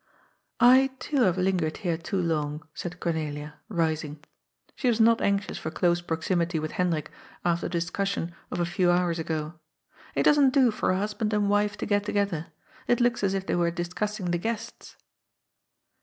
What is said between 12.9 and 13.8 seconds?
looks as if they were